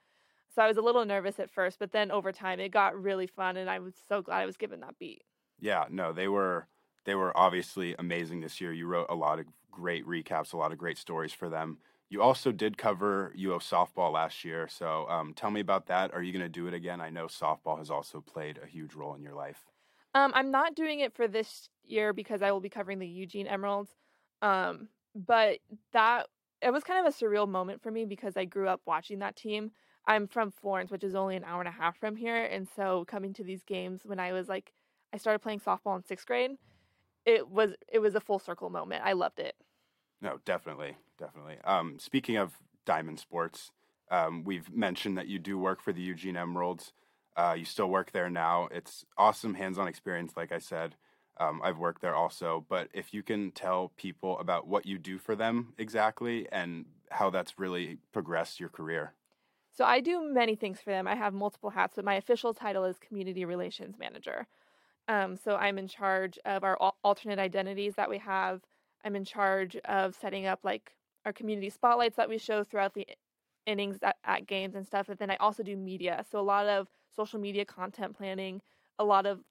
So 0.55 0.63
I 0.63 0.67
was 0.67 0.77
a 0.77 0.83
little 0.83 1.05
nervous 1.05 1.39
at 1.39 1.51
first, 1.51 1.79
but 1.79 1.93
then 1.93 2.11
over 2.11 2.33
time 2.33 2.61
it 2.61 2.71
got 2.71 3.01
really 3.01 3.27
fun 3.27 3.57
and 3.57 3.71
I 3.71 3.79
was 3.79 3.95
so 4.09 4.21
glad 4.21 4.43
I 4.43 4.47
was 4.47 4.57
given 4.57 4.81
that 4.81 4.99
beat. 4.99 5.23
Yeah, 5.61 5.85
no, 5.91 6.13
they 6.13 6.29
were 6.29 6.67
they 7.05 7.15
were 7.15 7.37
obviously 7.37 7.95
amazing 7.99 8.41
this 8.41 8.61
year. 8.61 8.73
You 8.73 8.87
wrote 8.87 9.07
a 9.09 9.15
lot 9.15 9.39
of 9.39 9.47
great 9.71 10.07
recaps, 10.07 10.53
a 10.53 10.57
lot 10.57 10.73
of 10.73 10.79
great 10.79 10.99
stories 10.99 11.33
for 11.33 11.49
them. 11.49 11.79
You 12.11 12.23
also 12.23 12.53
did 12.53 12.79
cover 12.79 13.35
UO 13.39 13.59
softball 13.61 14.13
last 14.13 14.45
year, 14.45 14.67
so 14.69 15.07
um, 15.09 15.35
tell 15.35 15.51
me 15.51 15.61
about 15.61 15.87
that. 15.87 16.15
Are 16.15 16.23
you 16.23 16.33
going 16.33 16.45
to 16.45 16.49
do 16.49 16.67
it 16.67 16.75
again? 16.75 17.01
I 17.01 17.11
know 17.11 17.27
softball 17.27 17.79
has 17.79 17.91
also 17.91 18.21
played 18.21 18.59
a 18.63 18.67
huge 18.67 18.95
role 18.95 19.15
in 19.15 19.23
your 19.23 19.35
life. 19.35 19.61
Um, 20.15 20.33
I'm 20.35 20.51
not 20.51 20.75
doing 20.75 21.01
it 21.01 21.15
for 21.15 21.29
this 21.29 21.69
year 21.85 22.15
because 22.15 22.41
I 22.41 22.51
will 22.51 22.61
be 22.61 22.71
covering 22.71 22.99
the 22.99 23.07
Eugene 23.07 23.47
Emeralds. 23.47 23.91
Um, 24.41 24.89
but 25.15 25.59
that 25.93 26.29
it 26.63 26.73
was 26.73 26.83
kind 26.83 27.07
of 27.07 27.13
a 27.13 27.17
surreal 27.17 27.49
moment 27.49 27.83
for 27.83 27.91
me 27.91 28.05
because 28.05 28.37
I 28.37 28.45
grew 28.45 28.69
up 28.69 28.81
watching 28.87 29.19
that 29.19 29.37
team. 29.37 29.73
I'm 30.07 30.27
from 30.27 30.51
Florence, 30.51 30.91
which 30.91 31.05
is 31.05 31.15
only 31.15 31.37
an 31.37 31.45
hour 31.45 31.61
and 31.61 31.69
a 31.69 31.73
half 31.73 31.99
from 31.99 32.17
here, 32.17 32.45
and 32.45 32.67
so 32.75 33.05
coming 33.07 33.35
to 33.35 33.45
these 33.45 33.63
games 33.65 34.01
when 34.05 34.19
I 34.19 34.33
was 34.33 34.49
like, 34.49 34.73
I 35.13 35.19
started 35.19 35.41
playing 35.41 35.61
softball 35.61 35.97
in 35.97 36.05
sixth 36.05 36.27
grade. 36.27 36.53
It 37.27 37.49
was 37.49 37.73
it 37.93 37.99
was 37.99 38.15
a 38.15 38.21
full 38.21 38.39
circle 38.39 38.71
moment. 38.71 39.03
I 39.05 39.13
loved 39.13 39.39
it. 39.39 39.55
No, 40.21 40.39
definitely, 40.45 40.97
definitely. 41.19 41.59
Um, 41.65 41.99
speaking 41.99 42.37
of 42.37 42.53
Diamond 42.85 43.21
Sports, 43.21 43.71
um, 44.11 44.45
we've 44.45 44.73
mentioned 44.75 45.17
that 45.19 45.29
you 45.29 45.39
do 45.39 45.59
work 45.59 45.81
for 45.83 45.93
the 45.93 46.01
Eugene 46.01 46.37
Emeralds. 46.37 46.93
Uh, 47.37 47.55
you 47.57 47.65
still 47.65 47.89
work 47.89 48.11
there 48.13 48.29
now. 48.29 48.69
It's 48.73 49.05
awesome 49.17 49.55
hands-on 49.55 49.87
experience, 49.87 50.33
like 50.37 50.51
I 50.51 50.59
said. 50.59 50.97
Um, 51.39 51.61
I've 51.63 51.79
worked 51.79 52.03
there 52.03 52.17
also, 52.17 52.65
but 52.69 52.89
if 52.93 53.15
you 53.15 53.23
can 53.23 53.53
tell 53.53 53.93
people 53.97 54.39
about 54.41 54.67
what 54.67 54.87
you 54.87 54.99
do 54.99 55.19
for 55.19 55.37
them 55.37 55.73
exactly 55.79 56.49
and 56.51 56.87
how 57.11 57.31
that's 57.31 57.59
really 57.59 57.99
progressed 58.13 58.59
your 58.59 58.69
career. 58.69 59.13
So 59.71 59.85
I 59.85 60.01
do 60.01 60.21
many 60.21 60.57
things 60.57 60.81
for 60.81 60.91
them. 60.91 61.07
I 61.07 61.15
have 61.15 61.33
multiple 61.33 61.71
hats, 61.71 61.95
but 61.95 62.05
my 62.05 62.15
official 62.15 62.53
title 62.53 62.85
is 62.85 62.99
community 62.99 63.45
relations 63.45 63.97
manager. 63.97 64.49
Um, 65.07 65.37
so 65.37 65.55
I'm 65.55 65.79
in 65.79 65.87
charge 65.87 66.39
of 66.45 66.65
our 66.65 66.77
alternate 67.05 67.39
identities 67.39 67.95
that 67.95 68.11
we 68.11 68.19
have. 68.19 68.63
I'm 69.05 69.17
in 69.17 69.25
charge 69.25 69.77
of 69.85 70.15
setting 70.15 70.47
up 70.47 70.61
like 70.65 70.95
our 71.25 71.33
community 71.33 71.71
spotlights 71.71 72.17
that 72.17 72.29
we 72.29 72.39
show 72.39 72.65
throughout 72.65 72.95
the 72.95 73.07
innings 73.67 73.99
at, 74.03 74.17
at 74.25 74.47
games 74.47 74.75
and 74.75 74.87
stuff. 74.87 75.09
And 75.09 75.19
then 75.19 75.31
I 75.31 75.37
also 75.37 75.63
do 75.63 75.77
media. 75.77 76.25
So 76.31 76.41
a 76.41 76.43
lot 76.43 76.67
of 76.67 76.89
social 77.11 77.39
media 77.41 77.65
content 77.65 78.17
planning, 78.17 78.63
a 78.99 79.05
lot 79.05 79.27
of 79.27 79.43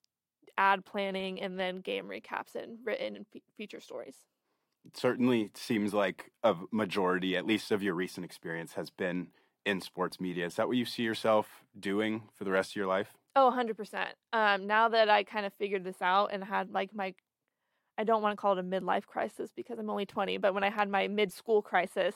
ad 0.58 0.86
planning, 0.86 1.42
and 1.42 1.60
then 1.60 1.82
game 1.82 2.08
recaps 2.08 2.56
and 2.56 2.80
written 2.86 3.16
and 3.16 3.27
fe- 3.27 3.44
feature 3.58 3.80
stories. 3.80 4.25
It 4.86 4.96
certainly 4.98 5.51
seems 5.54 5.94
like 5.94 6.32
a 6.44 6.56
majority, 6.72 7.36
at 7.36 7.46
least 7.46 7.72
of 7.72 7.84
your 7.84 7.94
recent 7.94 8.25
experience, 8.25 8.74
has 8.74 8.89
been 8.89 9.32
in 9.66 9.82
sports 9.82 10.20
media. 10.20 10.46
Is 10.46 10.56
that 10.56 10.68
what 10.68 10.77
you 10.77 10.86
see 10.86 11.04
yourself 11.04 11.63
doing 11.77 12.30
for 12.34 12.44
the 12.46 12.51
rest 12.51 12.72
of 12.72 12.75
your 12.77 12.88
life? 12.88 13.13
Oh, 13.36 13.46
100%. 13.48 14.16
Um, 14.34 14.68
now 14.68 14.89
that 14.89 15.10
I 15.10 15.24
kind 15.24 15.46
of 15.46 15.54
figured 15.54 15.84
this 15.84 16.01
out 16.01 16.27
and 16.34 16.44
had 16.44 16.72
like 16.72 16.94
my, 16.94 17.13
I 17.98 18.04
don't 18.04 18.22
want 18.22 18.34
to 18.34 18.42
call 18.42 18.58
it 18.58 18.60
a 18.60 18.63
midlife 18.63 19.06
crisis 19.06 19.51
because 19.56 19.80
I'm 19.80 19.89
only 19.89 20.06
20, 20.06 20.38
but 20.38 20.54
when 20.54 20.63
I 20.63 20.70
had 20.70 20.89
my 20.89 21.08
mid 21.08 21.32
school 21.32 21.62
crisis, 21.62 22.16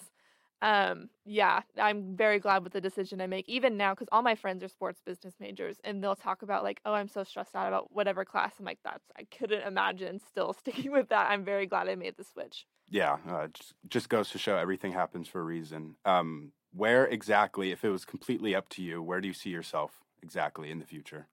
um, 0.62 1.10
yeah, 1.26 1.62
I'm 1.80 2.16
very 2.16 2.40
glad 2.40 2.64
with 2.64 2.74
the 2.74 2.82
decision 2.82 3.20
I 3.20 3.28
make, 3.28 3.50
even 3.50 3.78
now, 3.78 3.94
because 3.94 4.08
all 4.12 4.22
my 4.22 4.36
friends 4.36 4.64
are 4.64 4.68
sports 4.68 5.02
business 5.04 5.34
majors 5.40 5.78
and 5.84 6.04
they'll 6.04 6.16
talk 6.16 6.44
about, 6.44 6.64
like, 6.64 6.82
oh, 6.86 6.94
I'm 6.94 7.08
so 7.08 7.24
stressed 7.24 7.56
out 7.56 7.68
about 7.68 7.92
whatever 7.92 8.24
class. 8.26 8.54
I'm 8.60 8.66
like, 8.66 8.78
that's, 8.84 9.06
I 9.18 9.24
couldn't 9.36 9.66
imagine 9.66 10.20
still 10.20 10.54
sticking 10.60 10.92
with 10.92 11.10
that. 11.10 11.32
I'm 11.32 11.44
very 11.44 11.66
glad 11.66 11.90
I 11.90 11.96
made 11.96 12.16
the 12.16 12.24
switch. 12.24 12.68
Yeah, 12.90 13.18
uh, 13.28 13.48
just, 13.48 13.74
just 13.90 14.10
goes 14.10 14.30
to 14.32 14.38
show 14.38 14.56
everything 14.58 14.92
happens 14.92 15.28
for 15.28 15.40
a 15.40 15.44
reason. 15.44 15.96
Um, 16.06 16.52
where 16.74 17.06
exactly, 17.06 17.72
if 17.72 17.84
it 17.84 17.90
was 17.90 18.06
completely 18.06 18.54
up 18.54 18.70
to 18.70 18.84
you, 18.84 19.02
where 19.02 19.20
do 19.20 19.28
you 19.28 19.34
see 19.34 19.50
yourself 19.50 20.04
exactly 20.22 20.70
in 20.70 20.80
the 20.80 20.86
future? 20.86 21.28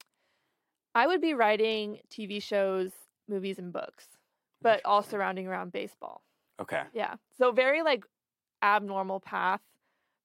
I 0.94 1.06
would 1.06 1.20
be 1.20 1.34
writing 1.34 2.00
TV 2.10 2.42
shows, 2.42 2.92
movies, 3.28 3.58
and 3.58 3.72
books, 3.72 4.06
but 4.62 4.80
all 4.84 5.02
surrounding 5.02 5.46
around 5.46 5.72
baseball. 5.72 6.22
Okay. 6.60 6.82
Yeah. 6.92 7.14
So 7.38 7.52
very 7.52 7.82
like 7.82 8.04
abnormal 8.62 9.20
path. 9.20 9.60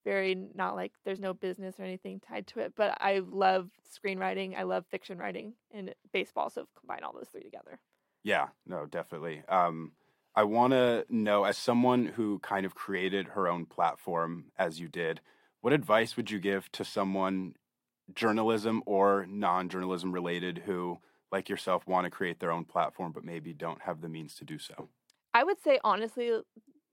Very 0.05 0.35
not 0.53 0.75
like 0.75 0.91
there's 1.05 1.19
no 1.19 1.33
business 1.33 1.75
or 1.79 1.83
anything 1.83 2.19
tied 2.19 2.47
to 2.47 2.59
it, 2.59 2.73
but 2.75 2.97
I 2.99 3.21
love 3.25 3.69
screenwriting. 3.97 4.57
I 4.57 4.63
love 4.63 4.85
fiction 4.91 5.17
writing 5.17 5.53
and 5.71 5.93
baseball. 6.11 6.49
So 6.49 6.67
combine 6.77 7.03
all 7.03 7.13
those 7.13 7.29
three 7.31 7.43
together. 7.43 7.79
Yeah, 8.23 8.47
no, 8.65 8.85
definitely. 8.85 9.43
Um, 9.47 9.93
I 10.35 10.43
want 10.43 10.71
to 10.73 11.05
know, 11.09 11.43
as 11.43 11.57
someone 11.57 12.05
who 12.05 12.39
kind 12.39 12.65
of 12.65 12.73
created 12.73 13.29
her 13.29 13.47
own 13.47 13.65
platform 13.65 14.45
as 14.57 14.79
you 14.79 14.87
did, 14.87 15.21
what 15.61 15.73
advice 15.73 16.17
would 16.17 16.31
you 16.31 16.39
give 16.39 16.71
to 16.73 16.83
someone, 16.83 17.55
journalism 18.13 18.81
or 18.85 19.25
non 19.29 19.69
journalism 19.69 20.11
related, 20.11 20.63
who, 20.65 20.99
like 21.33 21.49
yourself, 21.49 21.85
want 21.87 22.05
to 22.05 22.11
create 22.11 22.39
their 22.39 22.51
own 22.51 22.63
platform 22.63 23.11
but 23.11 23.25
maybe 23.25 23.51
don't 23.53 23.81
have 23.81 23.99
the 23.99 24.07
means 24.07 24.35
to 24.35 24.45
do 24.45 24.59
so? 24.59 24.87
I 25.33 25.43
would 25.43 25.61
say, 25.61 25.79
honestly, 25.83 26.31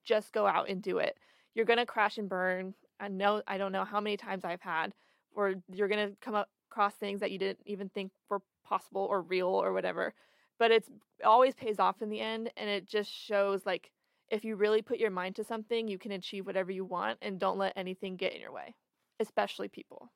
just 0.02 0.32
go 0.32 0.46
out 0.46 0.70
and 0.70 0.82
do 0.82 0.98
it. 0.98 1.16
You're 1.54 1.66
going 1.66 1.78
to 1.78 1.86
crash 1.86 2.16
and 2.16 2.28
burn. 2.28 2.74
I 2.98 3.08
know, 3.08 3.42
I 3.46 3.58
don't 3.58 3.70
know 3.70 3.84
how 3.84 4.00
many 4.00 4.16
times 4.16 4.44
I've 4.44 4.62
had 4.62 4.94
where 5.32 5.54
you're 5.70 5.88
going 5.88 6.08
to 6.08 6.16
come 6.22 6.42
across 6.70 6.94
things 6.94 7.20
that 7.20 7.30
you 7.30 7.38
didn't 7.38 7.60
even 7.66 7.90
think 7.90 8.10
were 8.30 8.40
possible 8.64 9.06
or 9.10 9.20
real 9.20 9.48
or 9.48 9.74
whatever. 9.74 10.14
But 10.58 10.70
it's 10.70 10.88
it 11.18 11.24
always 11.24 11.54
pays 11.54 11.78
off 11.78 12.00
in 12.00 12.08
the 12.08 12.20
end. 12.20 12.50
And 12.56 12.68
it 12.68 12.86
just 12.86 13.10
shows 13.12 13.66
like 13.66 13.90
if 14.30 14.44
you 14.44 14.56
really 14.56 14.80
put 14.80 14.98
your 14.98 15.10
mind 15.10 15.36
to 15.36 15.44
something, 15.44 15.86
you 15.86 15.98
can 15.98 16.12
achieve 16.12 16.46
whatever 16.46 16.72
you 16.72 16.84
want 16.84 17.18
and 17.20 17.38
don't 17.38 17.58
let 17.58 17.74
anything 17.76 18.16
get 18.16 18.32
in 18.32 18.40
your 18.40 18.52
way, 18.52 18.74
especially 19.18 19.68
people. 19.68 20.10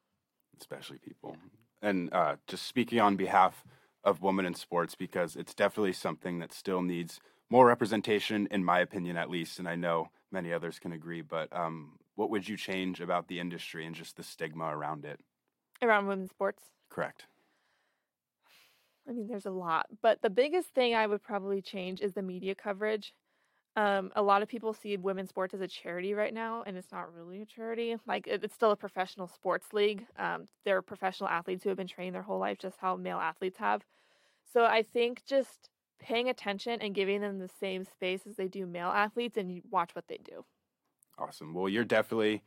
Especially 0.59 0.99
people. 0.99 1.37
And 1.83 2.13
uh, 2.13 2.37
just 2.47 2.67
speaking 2.67 3.01
on 3.01 3.17
behalf 3.17 3.65
of 4.05 4.23
women 4.23 4.47
in 4.47 4.55
sports, 4.55 4.95
because 4.95 5.37
it's 5.37 5.55
definitely 5.55 5.93
something 5.93 6.39
that 6.39 6.53
still 6.53 6.83
needs 6.83 7.21
more 7.51 7.67
representation, 7.67 8.47
in 8.51 8.65
my 8.65 8.81
opinion, 8.81 9.17
at 9.17 9.31
least, 9.31 9.59
and 9.59 9.69
I 9.69 9.77
know 9.77 10.11
many 10.31 10.53
others 10.53 10.79
can 10.79 10.93
agree. 10.93 11.23
But 11.23 11.55
um, 11.57 11.99
what 12.15 12.31
would 12.31 12.49
you 12.49 12.57
change 12.57 13.01
about 13.01 13.29
the 13.29 13.41
industry 13.41 13.87
and 13.87 13.95
just 13.95 14.17
the 14.17 14.23
stigma 14.23 14.67
around 14.67 15.05
it? 15.05 15.21
Around 15.83 16.07
women's 16.07 16.31
sports? 16.31 16.63
Correct. 16.89 17.27
I 19.09 19.13
mean, 19.13 19.29
there's 19.29 19.47
a 19.47 19.51
lot, 19.51 19.87
but 20.01 20.23
the 20.23 20.31
biggest 20.31 20.71
thing 20.71 20.95
I 20.95 21.07
would 21.07 21.23
probably 21.23 21.61
change 21.61 22.01
is 22.01 22.15
the 22.15 22.23
media 22.23 22.55
coverage. 22.55 23.13
Um, 23.77 24.13
a 24.15 24.23
lot 24.23 24.43
of 24.43 24.49
people 24.49 24.73
see 24.73 24.97
women's 24.97 25.31
sports 25.31 25.53
as 25.53 25.61
a 25.61 25.67
charity 25.67 26.15
right 26.15 26.33
now, 26.33 26.63
and 26.65 26.77
it's 26.77 26.93
not 26.93 27.13
really 27.13 27.43
a 27.43 27.47
charity. 27.47 27.97
Like, 28.07 28.29
it, 28.29 28.45
it's 28.45 28.55
still 28.55 28.71
a 28.71 28.77
professional 28.77 29.27
sports 29.27 29.73
league. 29.73 30.07
Um, 30.17 30.47
they're 30.65 30.83
professional 30.83 31.29
athletes 31.29 31.65
who 31.65 31.71
have 31.71 31.79
been 31.79 31.89
trained 31.89 32.15
their 32.15 32.23
whole 32.23 32.39
life, 32.39 32.59
just 32.59 32.77
how 32.79 32.95
male 32.97 33.19
athletes 33.19 33.59
have. 33.59 33.83
So 34.53 34.65
I 34.65 34.85
think 34.85 35.25
just 35.27 35.71
paying 35.99 36.29
attention 36.29 36.81
and 36.81 36.95
giving 36.95 37.21
them 37.21 37.39
the 37.39 37.49
same 37.49 37.85
space 37.85 38.21
as 38.29 38.37
they 38.37 38.47
do 38.47 38.67
male 38.67 38.89
athletes 38.89 39.37
and 39.37 39.61
watch 39.71 39.95
what 39.95 40.07
they 40.07 40.19
do. 40.19 40.45
Awesome. 41.19 41.55
Well, 41.55 41.69
you're 41.69 41.85
definitely 41.85 42.43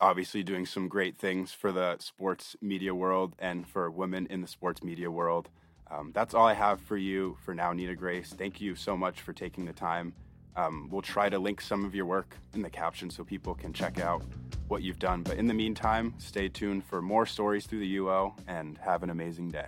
obviously 0.00 0.42
doing 0.42 0.66
some 0.66 0.88
great 0.88 1.16
things 1.16 1.52
for 1.52 1.72
the 1.72 1.96
sports 1.98 2.56
media 2.60 2.94
world 2.94 3.34
and 3.38 3.66
for 3.66 3.90
women 3.90 4.26
in 4.28 4.42
the 4.42 4.46
sports 4.46 4.82
media 4.82 5.10
world. 5.10 5.48
Um, 5.90 6.10
that's 6.12 6.34
all 6.34 6.46
I 6.46 6.54
have 6.54 6.80
for 6.80 6.96
you 6.96 7.38
for 7.44 7.54
now, 7.54 7.72
Nina 7.72 7.94
Grace. 7.94 8.34
Thank 8.36 8.60
you 8.60 8.74
so 8.74 8.96
much 8.96 9.22
for 9.22 9.32
taking 9.32 9.64
the 9.64 9.72
time. 9.72 10.12
Um, 10.56 10.88
we'll 10.90 11.02
try 11.02 11.28
to 11.28 11.38
link 11.38 11.60
some 11.60 11.84
of 11.84 11.94
your 11.94 12.06
work 12.06 12.36
in 12.54 12.62
the 12.62 12.70
caption 12.70 13.10
so 13.10 13.24
people 13.24 13.54
can 13.54 13.72
check 13.72 14.00
out 14.00 14.22
what 14.68 14.82
you've 14.82 14.98
done. 14.98 15.22
But 15.22 15.36
in 15.36 15.46
the 15.46 15.54
meantime, 15.54 16.14
stay 16.18 16.48
tuned 16.48 16.84
for 16.84 17.02
more 17.02 17.26
stories 17.26 17.66
through 17.66 17.80
the 17.80 17.96
UO 17.96 18.32
and 18.48 18.78
have 18.78 19.02
an 19.02 19.10
amazing 19.10 19.50
day. 19.50 19.66